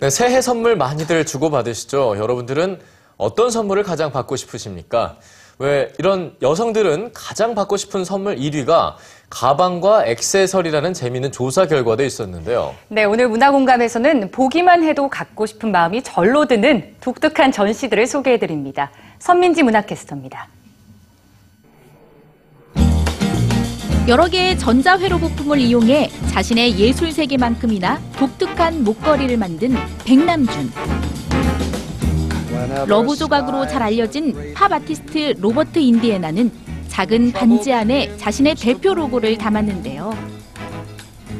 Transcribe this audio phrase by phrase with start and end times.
[0.00, 2.16] 네, 새해 선물 많이들 주고받으시죠?
[2.16, 2.80] 여러분들은
[3.18, 5.18] 어떤 선물을 가장 받고 싶으십니까?
[5.58, 8.94] 왜 이런 여성들은 가장 받고 싶은 선물 1위가
[9.28, 12.74] 가방과 액세서리라는 재미있는 조사 결과도 있었는데요.
[12.88, 18.90] 네, 오늘 문화공감에서는 보기만 해도 갖고 싶은 마음이 절로 드는 독특한 전시들을 소개해드립니다.
[19.18, 20.48] 선민지 문화캐스터입니다.
[24.10, 30.72] 여러 개의 전자회로 부품을 이용해 자신의 예술 세계만큼이나 독특한 목걸이를 만든 백남준.
[32.88, 36.50] 러브 조각으로 잘 알려진 팝 아티스트 로버트 인디애나는
[36.88, 40.12] 작은 반지 안에 자신의 대표 로고를 담았는데요.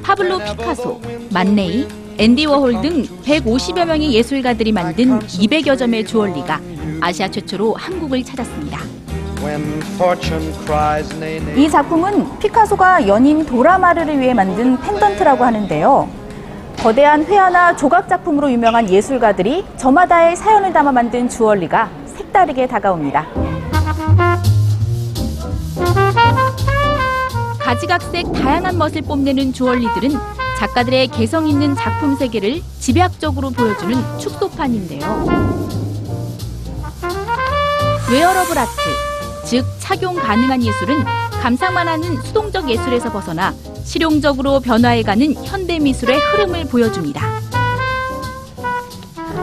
[0.04, 1.00] 파블로 피카소,
[1.32, 1.88] 만 레이,
[2.18, 6.60] 앤디 워홀 등 150여 명의 예술가들이 만든 200여 점의 주얼리가
[7.00, 9.09] 아시아 최초로 한국을 찾았습니다.
[9.42, 11.64] When fortune cries nay nay.
[11.64, 16.08] 이 작품은 피카소가 연인 도라마르를 위해 만든 펜던트라고 하는데요.
[16.82, 23.26] 거대한 회화나 조각 작품으로 유명한 예술가들이 저마다의 사연을 담아 만든 주얼리가 색다르게 다가옵니다.
[27.58, 30.10] 가지각색 다양한 멋을 뽐내는 주얼리들은
[30.58, 35.00] 작가들의 개성 있는 작품 세계를 집약적으로 보여주는 축소판인데요.
[38.10, 39.09] wearable art,
[39.50, 41.04] 즉 착용 가능한 예술은
[41.42, 47.20] 감상만 하는 수동적 예술에서 벗어나 실용적으로 변화해가는 현대 미술의 흐름을 보여줍니다.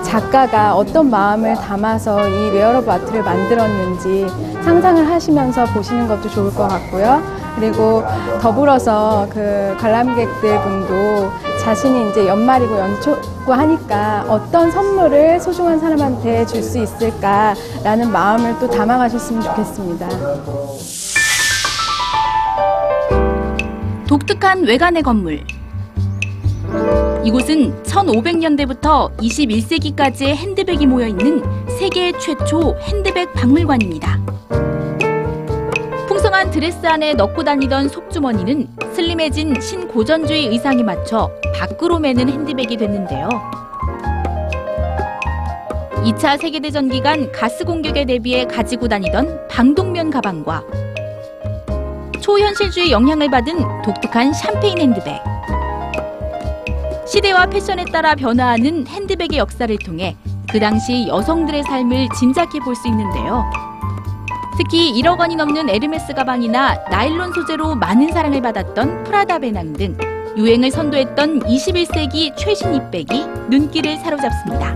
[0.06, 4.28] 작가가 어떤 마음을 담아서 이 wearable art를 만들었는지
[4.64, 7.22] 상상을 하시면서 보시는 것도 좋을 것 같고요.
[7.58, 8.02] 그리고
[8.42, 11.30] 더불어서 그 관람객들 분도
[11.68, 19.42] 자신이 이제 연말이고 연초고 하니까 어떤 선물을 소중한 사람한테 줄 수 있을까라는 마음을 또 담아가셨으면
[19.44, 20.08] 좋겠습니다.
[24.08, 25.44] 독특한 외관의 건물.
[27.26, 31.44] 이곳은 1500년대부터 21세기까지의 핸드백이 모여 있는
[31.78, 34.18] 세계 최초 핸드백 박물관입니다.
[36.18, 43.30] 풍성한 드레스 안에 넣고 다니던 속주머니는 슬림해진 신고전주의 의상에 맞춰 밖으로 매는 핸드백이 됐는데요.
[45.98, 50.64] 2차 세계대전 기간 가스 공격에 대비해 가지고 다니던 방독면 가방과
[52.20, 55.22] 초현실주의 영향을 받은 독특한 샴페인 핸드백.
[57.06, 60.16] 시대와 패션에 따라 변화하는 핸드백의 역사를 통해
[60.50, 63.67] 그 당시 여성들의 삶을 짐작해 볼 수 있는데요.
[64.58, 69.96] 특히 1억 원이 넘는 에르메스 가방이나 나일론 소재로 많은 사랑을 받았던 프라다 배낭 등
[70.36, 74.76] 유행을 선도했던 21세기 최신 잎백이 눈길을 사로잡습니다.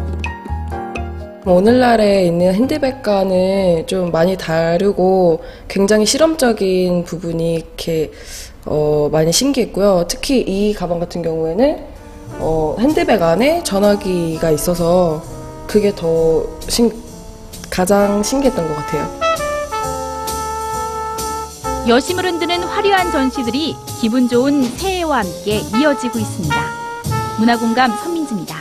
[1.48, 8.12] 오늘날에 있는 핸드백과는 좀 많이 다르고 굉장히 실험적인 부분이 이렇게
[8.66, 10.06] 어, 많이 신기했고요.
[10.08, 11.84] 특히 이 가방 같은 경우에는
[12.40, 15.24] 어, 핸드백 안에 전화기가 있어서
[15.66, 16.92] 그게 더 신,
[17.72, 19.41] 가장 신기했던 것 같아요.
[21.88, 26.56] 여심을 흔드는 화려한 전시들이 기분 좋은 새해와 함께 이어지고 있습니다.
[27.40, 28.61] 문화공감 선민지입니다.